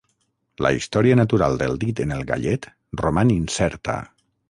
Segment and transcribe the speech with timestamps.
[0.65, 2.69] La història natural del dit en el gallet
[3.05, 4.05] roman incerta.